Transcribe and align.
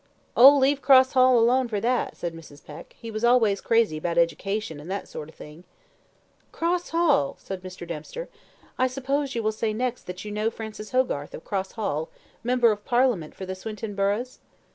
"Oh, 0.35 0.57
leave 0.57 0.81
Cross 0.81 1.11
Hall 1.11 1.37
alone 1.37 1.67
for 1.67 1.79
that," 1.79 2.17
said 2.17 2.33
Mrs. 2.33 2.65
Peck. 2.65 2.95
"He 2.97 3.11
was 3.11 3.23
always 3.23 3.61
crazy 3.61 3.97
about 3.97 4.17
education, 4.17 4.79
and 4.79 4.89
that 4.89 5.07
sort 5.07 5.29
of 5.29 5.35
thing." 5.35 5.63
"Cross 6.51 6.89
Hall!" 6.89 7.35
said 7.37 7.61
Mr. 7.61 7.87
Dempster. 7.87 8.27
"I 8.79 8.87
suppose 8.87 9.35
you 9.35 9.43
will 9.43 9.51
say 9.51 9.73
next 9.73 10.07
that 10.07 10.25
you 10.25 10.31
know 10.31 10.49
Francis 10.49 10.89
Hogarth, 10.89 11.35
of 11.35 11.45
Cross 11.45 11.73
Hall, 11.73 12.09
member 12.43 12.71
of 12.71 12.83
Parliament 12.83 13.35
for 13.35 13.45
the 13.45 13.53
Swinton 13.53 13.93
burghs?" 13.93 14.39